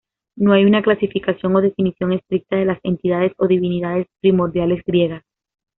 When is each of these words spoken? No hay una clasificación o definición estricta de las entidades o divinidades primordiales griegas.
No 0.35 0.53
hay 0.53 0.65
una 0.65 0.81
clasificación 0.81 1.55
o 1.55 1.61
definición 1.61 2.11
estricta 2.13 2.55
de 2.55 2.65
las 2.65 2.79
entidades 2.81 3.33
o 3.37 3.45
divinidades 3.47 4.07
primordiales 4.19 4.83
griegas. 4.83 5.23